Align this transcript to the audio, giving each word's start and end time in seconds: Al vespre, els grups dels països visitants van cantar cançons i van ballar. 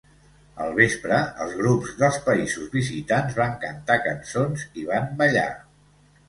Al 0.63 0.71
vespre, 0.77 1.17
els 1.43 1.51
grups 1.59 1.91
dels 1.99 2.17
països 2.29 2.71
visitants 2.77 3.37
van 3.41 3.53
cantar 3.67 3.99
cançons 4.07 4.65
i 4.85 4.89
van 4.91 5.13
ballar. 5.23 5.47